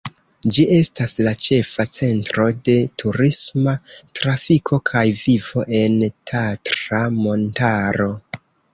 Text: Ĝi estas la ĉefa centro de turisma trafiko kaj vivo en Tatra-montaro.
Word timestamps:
Ĝi 0.55 0.63
estas 0.77 1.11
la 1.27 1.33
ĉefa 1.43 1.85
centro 1.97 2.47
de 2.71 2.75
turisma 3.03 3.77
trafiko 4.21 4.83
kaj 4.93 5.07
vivo 5.23 5.69
en 5.85 5.97
Tatra-montaro. 6.33 8.15